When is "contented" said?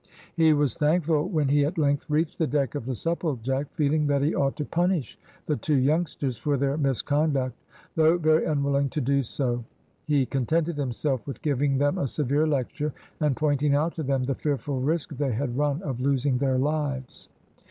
10.25-10.79